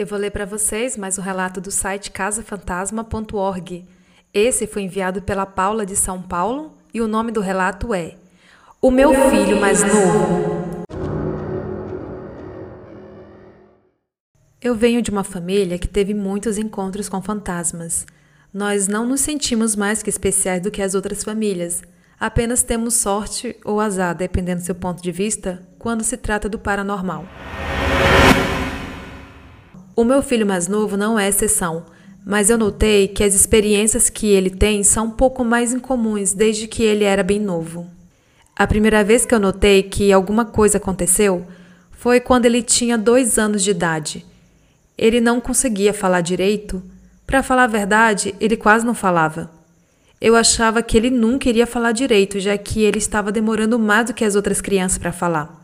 Eu 0.00 0.06
vou 0.06 0.18
ler 0.18 0.30
para 0.30 0.46
vocês 0.46 0.96
mais 0.96 1.18
um 1.18 1.20
relato 1.20 1.60
do 1.60 1.70
site 1.70 2.10
casafantasma.org. 2.10 3.84
Esse 4.32 4.66
foi 4.66 4.80
enviado 4.80 5.20
pela 5.20 5.44
Paula 5.44 5.84
de 5.84 5.94
São 5.94 6.22
Paulo 6.22 6.72
e 6.94 7.02
o 7.02 7.06
nome 7.06 7.30
do 7.30 7.42
relato 7.42 7.92
é 7.92 8.14
O 8.80 8.90
meu 8.90 9.12
filho 9.28 9.60
mais 9.60 9.82
novo. 9.82 10.86
Eu 14.58 14.74
venho 14.74 15.02
de 15.02 15.10
uma 15.10 15.22
família 15.22 15.78
que 15.78 15.86
teve 15.86 16.14
muitos 16.14 16.56
encontros 16.56 17.06
com 17.06 17.20
fantasmas. 17.20 18.06
Nós 18.54 18.88
não 18.88 19.04
nos 19.04 19.20
sentimos 19.20 19.76
mais 19.76 20.02
que 20.02 20.08
especiais 20.08 20.62
do 20.62 20.70
que 20.70 20.80
as 20.80 20.94
outras 20.94 21.22
famílias. 21.22 21.82
Apenas 22.18 22.62
temos 22.62 22.94
sorte 22.94 23.54
ou 23.66 23.78
azar, 23.78 24.14
dependendo 24.14 24.62
do 24.62 24.64
seu 24.64 24.74
ponto 24.74 25.02
de 25.02 25.12
vista, 25.12 25.60
quando 25.78 26.02
se 26.02 26.16
trata 26.16 26.48
do 26.48 26.58
paranormal. 26.58 27.26
O 29.96 30.04
meu 30.04 30.22
filho 30.22 30.46
mais 30.46 30.68
novo 30.68 30.96
não 30.96 31.18
é 31.18 31.28
exceção, 31.28 31.84
mas 32.24 32.48
eu 32.48 32.56
notei 32.56 33.08
que 33.08 33.24
as 33.24 33.34
experiências 33.34 34.08
que 34.08 34.28
ele 34.28 34.50
tem 34.50 34.82
são 34.82 35.06
um 35.06 35.10
pouco 35.10 35.44
mais 35.44 35.72
incomuns 35.72 36.32
desde 36.32 36.68
que 36.68 36.82
ele 36.82 37.04
era 37.04 37.22
bem 37.22 37.40
novo. 37.40 37.86
A 38.54 38.66
primeira 38.66 39.02
vez 39.02 39.24
que 39.24 39.34
eu 39.34 39.40
notei 39.40 39.82
que 39.82 40.12
alguma 40.12 40.44
coisa 40.44 40.78
aconteceu 40.78 41.46
foi 41.90 42.20
quando 42.20 42.46
ele 42.46 42.62
tinha 42.62 42.96
dois 42.96 43.38
anos 43.38 43.64
de 43.64 43.70
idade. 43.70 44.24
Ele 44.96 45.20
não 45.20 45.40
conseguia 45.40 45.92
falar 45.92 46.20
direito. 46.20 46.82
Para 47.26 47.42
falar 47.42 47.64
a 47.64 47.68
verdade, 47.68 48.34
ele 48.40 48.56
quase 48.56 48.84
não 48.84 48.94
falava. 48.94 49.50
Eu 50.20 50.36
achava 50.36 50.82
que 50.82 50.96
ele 50.96 51.10
nunca 51.10 51.48
iria 51.48 51.66
falar 51.66 51.92
direito, 51.92 52.38
já 52.38 52.56
que 52.58 52.82
ele 52.82 52.98
estava 52.98 53.32
demorando 53.32 53.78
mais 53.78 54.06
do 54.06 54.14
que 54.14 54.24
as 54.24 54.34
outras 54.34 54.60
crianças 54.60 54.98
para 54.98 55.12
falar. 55.12 55.59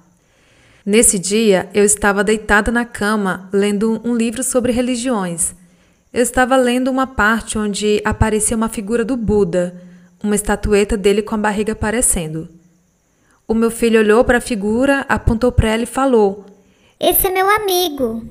Nesse 0.87 1.19
dia, 1.19 1.69
eu 1.75 1.85
estava 1.85 2.23
deitada 2.23 2.71
na 2.71 2.85
cama 2.85 3.49
lendo 3.53 4.01
um 4.05 4.15
livro 4.15 4.45
sobre 4.45 4.71
religiões. 4.71 5.53
Eu 6.13 6.23
estava 6.23 6.57
lendo 6.57 6.89
uma 6.93 7.09
parte 7.09 7.59
onde 7.59 8.01
aparecia 8.05 8.57
uma 8.57 8.69
figura 8.69 9.05
do 9.05 9.17
Buda, 9.17 9.83
uma 10.23 10.37
estatueta 10.37 10.97
dele 10.97 11.23
com 11.23 11.35
a 11.35 11.39
barriga 11.39 11.73
aparecendo. 11.73 12.49
O 13.49 13.53
meu 13.53 13.69
filho 13.69 13.99
olhou 13.99 14.23
para 14.23 14.39
a 14.39 14.41
figura, 14.41 15.05
apontou 15.09 15.51
para 15.51 15.71
ela 15.71 15.83
e 15.83 15.87
falou: 15.87 16.47
Esse 17.01 17.27
é 17.27 17.33
meu 17.33 17.51
amigo. 17.51 18.25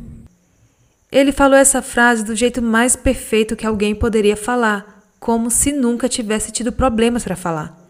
Ele 1.11 1.33
falou 1.33 1.57
essa 1.57 1.81
frase 1.81 2.23
do 2.23 2.33
jeito 2.33 2.61
mais 2.61 2.95
perfeito 2.95 3.57
que 3.57 3.67
alguém 3.67 3.93
poderia 3.93 4.37
falar, 4.37 5.03
como 5.19 5.51
se 5.51 5.73
nunca 5.73 6.07
tivesse 6.07 6.53
tido 6.53 6.71
problemas 6.71 7.25
para 7.25 7.35
falar. 7.35 7.84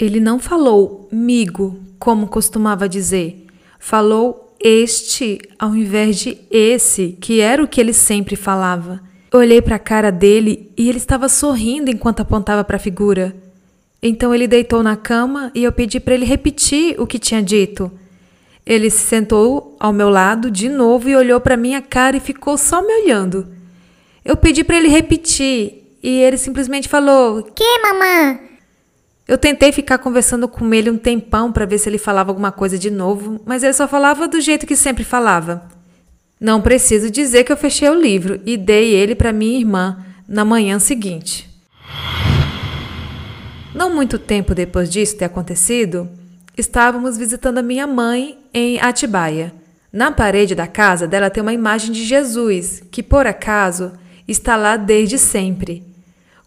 Ele 0.00 0.18
não 0.18 0.38
falou 0.38 1.06
migo, 1.12 1.78
como 1.98 2.26
costumava 2.26 2.88
dizer. 2.88 3.44
Falou 3.78 4.56
este 4.58 5.38
ao 5.58 5.76
invés 5.76 6.18
de 6.18 6.38
esse, 6.50 7.18
que 7.20 7.40
era 7.40 7.62
o 7.62 7.68
que 7.68 7.78
ele 7.78 7.92
sempre 7.92 8.34
falava. 8.34 9.02
olhei 9.32 9.60
para 9.60 9.76
a 9.76 9.78
cara 9.78 10.10
dele 10.10 10.72
e 10.76 10.88
ele 10.88 10.96
estava 10.96 11.28
sorrindo 11.28 11.90
enquanto 11.90 12.20
apontava 12.20 12.64
para 12.64 12.76
a 12.76 12.80
figura. 12.80 13.36
Então 14.02 14.34
ele 14.34 14.48
deitou 14.48 14.82
na 14.82 14.96
cama 14.96 15.52
e 15.54 15.62
eu 15.62 15.70
pedi 15.70 16.00
para 16.00 16.14
ele 16.14 16.24
repetir 16.24 16.98
o 16.98 17.06
que 17.06 17.18
tinha 17.18 17.42
dito. 17.42 17.92
Ele 18.64 18.88
se 18.88 19.04
sentou 19.04 19.76
ao 19.78 19.92
meu 19.92 20.08
lado 20.08 20.50
de 20.50 20.70
novo 20.70 21.10
e 21.10 21.16
olhou 21.16 21.40
para 21.40 21.58
minha 21.58 21.82
cara 21.82 22.16
e 22.16 22.20
ficou 22.20 22.56
só 22.56 22.80
me 22.80 23.02
olhando. 23.02 23.46
Eu 24.24 24.36
pedi 24.36 24.64
para 24.64 24.78
ele 24.78 24.88
repetir 24.88 25.94
e 26.02 26.08
ele 26.22 26.38
simplesmente 26.38 26.88
falou: 26.88 27.42
"Que, 27.42 27.78
mamãe?" 27.82 28.49
Eu 29.30 29.38
tentei 29.38 29.70
ficar 29.70 29.98
conversando 29.98 30.48
com 30.48 30.74
ele 30.74 30.90
um 30.90 30.98
tempão 30.98 31.52
para 31.52 31.64
ver 31.64 31.78
se 31.78 31.88
ele 31.88 31.98
falava 31.98 32.32
alguma 32.32 32.50
coisa 32.50 32.76
de 32.76 32.90
novo, 32.90 33.40
mas 33.46 33.62
ele 33.62 33.72
só 33.72 33.86
falava 33.86 34.26
do 34.26 34.40
jeito 34.40 34.66
que 34.66 34.74
sempre 34.74 35.04
falava. 35.04 35.68
Não 36.40 36.60
preciso 36.60 37.08
dizer 37.08 37.44
que 37.44 37.52
eu 37.52 37.56
fechei 37.56 37.88
o 37.88 37.94
livro 37.94 38.40
e 38.44 38.56
dei 38.56 38.92
ele 38.92 39.14
para 39.14 39.32
minha 39.32 39.56
irmã 39.56 40.04
na 40.26 40.44
manhã 40.44 40.80
seguinte. 40.80 41.48
Não 43.72 43.94
muito 43.94 44.18
tempo 44.18 44.52
depois 44.52 44.90
disso 44.90 45.16
ter 45.16 45.26
acontecido, 45.26 46.08
estávamos 46.58 47.16
visitando 47.16 47.58
a 47.58 47.62
minha 47.62 47.86
mãe 47.86 48.36
em 48.52 48.80
Atibaia. 48.80 49.54
Na 49.92 50.10
parede 50.10 50.56
da 50.56 50.66
casa 50.66 51.06
dela 51.06 51.30
tem 51.30 51.40
uma 51.40 51.52
imagem 51.52 51.92
de 51.92 52.04
Jesus, 52.04 52.82
que 52.90 53.00
por 53.00 53.28
acaso 53.28 53.92
está 54.26 54.56
lá 54.56 54.76
desde 54.76 55.18
sempre. 55.18 55.88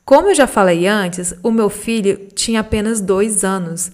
Como 0.06 0.28
eu 0.28 0.36
já 0.36 0.46
falei 0.46 0.86
antes, 0.86 1.34
o 1.42 1.50
meu 1.50 1.70
filho 1.70 2.28
tinha 2.36 2.60
apenas 2.60 3.00
dois 3.00 3.44
anos, 3.44 3.92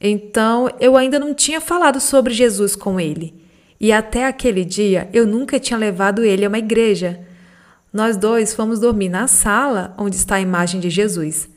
então 0.00 0.68
eu 0.80 0.96
ainda 0.96 1.18
não 1.20 1.32
tinha 1.32 1.60
falado 1.60 2.00
sobre 2.00 2.34
Jesus 2.34 2.74
com 2.74 2.98
ele. 2.98 3.40
E 3.80 3.92
até 3.92 4.26
aquele 4.26 4.64
dia 4.64 5.08
eu 5.12 5.26
nunca 5.26 5.60
tinha 5.60 5.78
levado 5.78 6.24
ele 6.24 6.44
a 6.44 6.48
uma 6.48 6.58
igreja. 6.58 7.20
Nós 7.92 8.16
dois 8.16 8.54
fomos 8.54 8.80
dormir 8.80 9.08
na 9.08 9.28
sala 9.28 9.94
onde 9.96 10.16
está 10.16 10.36
a 10.36 10.40
imagem 10.40 10.80
de 10.80 10.90
Jesus. 10.90 11.48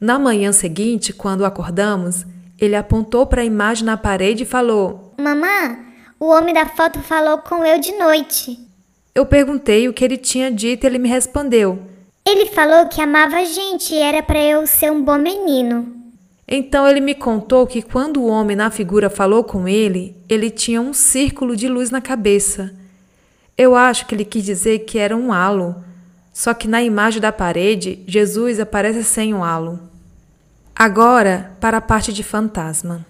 Na 0.00 0.18
manhã 0.18 0.50
seguinte, 0.50 1.12
quando 1.12 1.44
acordamos, 1.44 2.26
ele 2.58 2.74
apontou 2.74 3.26
para 3.26 3.42
a 3.42 3.44
imagem 3.44 3.84
na 3.84 3.96
parede 3.96 4.42
e 4.42 4.46
falou: 4.46 5.14
Mamã, 5.18 5.78
o 6.18 6.26
homem 6.26 6.52
da 6.52 6.66
foto 6.66 7.00
falou 7.00 7.38
com 7.38 7.64
eu 7.64 7.78
de 7.78 7.92
noite. 7.92 8.58
Eu 9.14 9.24
perguntei 9.24 9.88
o 9.88 9.92
que 9.92 10.04
ele 10.04 10.16
tinha 10.16 10.50
dito 10.50 10.84
e 10.84 10.86
ele 10.88 10.98
me 10.98 11.08
respondeu: 11.08 11.93
ele 12.26 12.46
falou 12.46 12.86
que 12.86 13.02
amava 13.02 13.36
a 13.36 13.44
gente 13.44 13.94
e 13.94 13.98
era 13.98 14.22
para 14.22 14.42
eu 14.42 14.66
ser 14.66 14.90
um 14.90 15.02
bom 15.04 15.18
menino. 15.18 15.94
Então 16.48 16.88
ele 16.88 17.00
me 17.00 17.14
contou 17.14 17.66
que 17.66 17.82
quando 17.82 18.20
o 18.20 18.26
homem 18.26 18.56
na 18.56 18.70
figura 18.70 19.10
falou 19.10 19.44
com 19.44 19.68
ele, 19.68 20.16
ele 20.28 20.50
tinha 20.50 20.80
um 20.80 20.94
círculo 20.94 21.54
de 21.54 21.68
luz 21.68 21.90
na 21.90 22.00
cabeça. 22.00 22.74
Eu 23.56 23.74
acho 23.76 24.06
que 24.06 24.14
ele 24.14 24.24
quis 24.24 24.44
dizer 24.44 24.80
que 24.80 24.98
era 24.98 25.16
um 25.16 25.32
halo, 25.32 25.76
só 26.32 26.52
que 26.52 26.66
na 26.66 26.82
imagem 26.82 27.20
da 27.20 27.30
parede, 27.30 28.02
Jesus 28.06 28.58
aparece 28.58 29.04
sem 29.04 29.32
um 29.32 29.44
halo. 29.44 29.78
Agora, 30.74 31.52
para 31.60 31.76
a 31.76 31.80
parte 31.80 32.12
de 32.12 32.24
fantasma. 32.24 33.06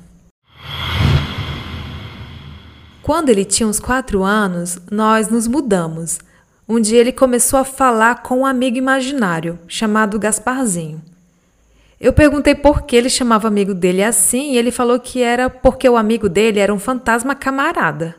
Quando 3.02 3.28
ele 3.28 3.44
tinha 3.44 3.66
uns 3.66 3.80
quatro 3.80 4.22
anos, 4.22 4.78
nós 4.90 5.28
nos 5.28 5.46
mudamos. 5.46 6.18
Um 6.66 6.80
dia 6.80 6.98
ele 6.98 7.12
começou 7.12 7.58
a 7.58 7.64
falar 7.64 8.22
com 8.22 8.38
um 8.38 8.46
amigo 8.46 8.78
imaginário, 8.78 9.58
chamado 9.68 10.18
Gasparzinho. 10.18 11.02
Eu 12.00 12.12
perguntei 12.12 12.54
por 12.54 12.82
que 12.82 12.96
ele 12.96 13.10
chamava 13.10 13.48
amigo 13.48 13.74
dele 13.74 14.02
assim 14.02 14.52
e 14.52 14.58
ele 14.58 14.70
falou 14.70 14.98
que 14.98 15.22
era 15.22 15.50
porque 15.50 15.86
o 15.86 15.96
amigo 15.96 16.26
dele 16.26 16.60
era 16.60 16.72
um 16.72 16.78
fantasma 16.78 17.34
camarada. 17.34 18.16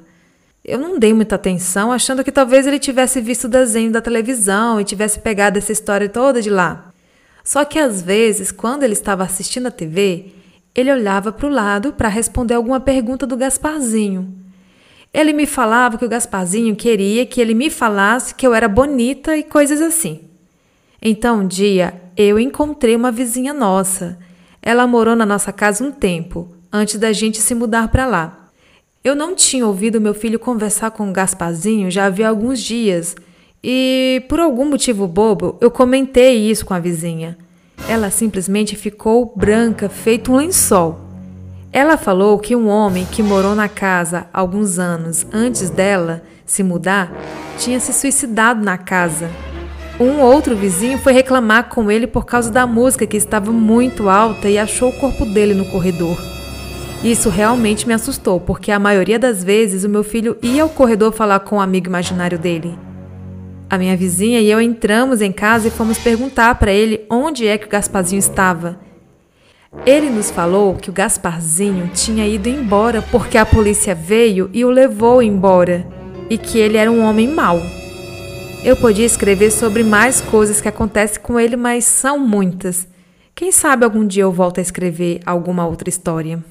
Eu 0.63 0.77
não 0.77 0.99
dei 0.99 1.11
muita 1.13 1.35
atenção, 1.35 1.91
achando 1.91 2.23
que 2.23 2.31
talvez 2.31 2.67
ele 2.67 2.79
tivesse 2.79 3.19
visto 3.19 3.45
o 3.45 3.49
desenho 3.49 3.91
da 3.91 4.01
televisão 4.01 4.79
e 4.79 4.83
tivesse 4.83 5.19
pegado 5.19 5.57
essa 5.57 5.71
história 5.71 6.07
toda 6.07 6.41
de 6.41 6.49
lá. 6.49 6.91
Só 7.43 7.65
que 7.65 7.79
às 7.79 8.01
vezes, 8.01 8.51
quando 8.51 8.83
ele 8.83 8.93
estava 8.93 9.23
assistindo 9.23 9.67
a 9.67 9.71
TV, 9.71 10.33
ele 10.73 10.91
olhava 10.91 11.31
para 11.31 11.47
o 11.47 11.51
lado 11.51 11.93
para 11.93 12.09
responder 12.09 12.53
alguma 12.53 12.79
pergunta 12.79 13.25
do 13.25 13.37
Gasparzinho. 13.37 14.44
Ele 15.15 15.31
me 15.31 15.45
falava 15.45 15.97
que 15.97 16.03
o 16.03 16.09
Gasparzinho 16.09 16.75
queria 16.75 17.25
que 17.25 17.39
ele 17.39 17.53
me 17.53 17.69
falasse 17.69 18.35
que 18.35 18.45
eu 18.45 18.53
era 18.53 18.67
bonita 18.67 19.37
e 19.37 19.43
coisas 19.43 19.79
assim. 19.79 20.19
Então 21.01 21.39
um 21.39 21.47
dia 21.47 21.93
eu 22.17 22.37
encontrei 22.37 22.97
uma 22.97 23.13
vizinha 23.13 23.53
nossa. 23.53 24.19
Ela 24.61 24.85
morou 24.85 25.15
na 25.15 25.25
nossa 25.25 25.53
casa 25.53 25.85
um 25.85 25.89
tempo, 25.89 26.49
antes 26.69 26.99
da 26.99 27.13
gente 27.13 27.37
se 27.37 27.55
mudar 27.55 27.87
para 27.87 28.05
lá. 28.05 28.49
Eu 29.05 29.15
não 29.15 29.33
tinha 29.33 29.65
ouvido 29.65 30.01
meu 30.01 30.13
filho 30.13 30.37
conversar 30.37 30.91
com 30.91 31.09
o 31.09 31.13
Gasparzinho 31.13 31.89
já 31.89 32.07
havia 32.07 32.27
alguns 32.27 32.59
dias 32.59 33.15
e, 33.63 34.21
por 34.27 34.41
algum 34.41 34.65
motivo 34.65 35.07
bobo, 35.07 35.57
eu 35.61 35.71
comentei 35.71 36.35
isso 36.51 36.65
com 36.65 36.73
a 36.73 36.79
vizinha. 36.79 37.37
Ela 37.87 38.09
simplesmente 38.09 38.75
ficou 38.75 39.31
branca, 39.33 39.87
feito 39.87 40.33
um 40.33 40.35
lençol. 40.35 41.04
Ela 41.75 41.97
falou 41.97 42.39
que 42.39 42.55
um 42.55 42.69
homem 42.69 43.03
que 43.03 43.21
morou 43.21 43.53
na 43.53 43.67
casa 43.67 44.27
alguns 44.31 44.79
anos 44.79 45.27
antes 45.33 45.69
dela 45.69 46.23
se 46.45 46.63
mudar 46.63 47.11
tinha 47.57 47.81
se 47.81 47.91
suicidado 47.91 48.63
na 48.63 48.77
casa. 48.77 49.29
Um 49.99 50.21
outro 50.21 50.55
vizinho 50.55 50.97
foi 50.97 51.11
reclamar 51.11 51.67
com 51.67 51.91
ele 51.91 52.07
por 52.07 52.25
causa 52.25 52.49
da 52.49 52.65
música 52.65 53.05
que 53.05 53.17
estava 53.17 53.51
muito 53.51 54.07
alta 54.07 54.47
e 54.47 54.57
achou 54.57 54.87
o 54.87 54.97
corpo 54.97 55.25
dele 55.25 55.53
no 55.53 55.65
corredor. 55.65 56.17
Isso 57.03 57.27
realmente 57.27 57.85
me 57.85 57.93
assustou, 57.93 58.39
porque 58.39 58.71
a 58.71 58.79
maioria 58.79 59.19
das 59.19 59.43
vezes 59.43 59.83
o 59.83 59.89
meu 59.89 60.01
filho 60.05 60.37
ia 60.41 60.63
ao 60.63 60.69
corredor 60.69 61.11
falar 61.11 61.41
com 61.41 61.55
o 61.55 61.57
um 61.57 61.61
amigo 61.61 61.87
imaginário 61.87 62.39
dele. 62.39 62.79
A 63.69 63.77
minha 63.77 63.97
vizinha 63.97 64.39
e 64.39 64.49
eu 64.49 64.61
entramos 64.61 65.21
em 65.21 65.31
casa 65.33 65.67
e 65.67 65.71
fomos 65.71 65.97
perguntar 65.97 66.55
para 66.55 66.71
ele 66.71 67.05
onde 67.09 67.45
é 67.45 67.57
que 67.57 67.67
o 67.67 67.69
Gasparzinho 67.69 68.19
estava. 68.19 68.79
Ele 69.83 70.09
nos 70.09 70.29
falou 70.29 70.75
que 70.75 70.89
o 70.89 70.93
Gasparzinho 70.93 71.89
tinha 71.93 72.27
ido 72.27 72.47
embora 72.47 73.01
porque 73.01 73.37
a 73.37 73.45
polícia 73.45 73.95
veio 73.95 74.49
e 74.53 74.63
o 74.63 74.69
levou 74.69 75.21
embora 75.21 75.87
e 76.29 76.37
que 76.37 76.59
ele 76.59 76.77
era 76.77 76.91
um 76.91 77.03
homem 77.03 77.27
mau. 77.27 77.59
Eu 78.63 78.75
podia 78.75 79.05
escrever 79.05 79.51
sobre 79.51 79.83
mais 79.83 80.21
coisas 80.21 80.59
que 80.59 80.67
acontecem 80.67 81.21
com 81.21 81.39
ele, 81.39 81.55
mas 81.55 81.85
são 81.85 82.17
muitas. 82.17 82.87
Quem 83.35 83.51
sabe 83.51 83.85
algum 83.85 84.07
dia 84.07 84.23
eu 84.23 84.31
volto 84.31 84.57
a 84.57 84.61
escrever 84.61 85.19
alguma 85.25 85.67
outra 85.67 85.89
história. 85.89 86.43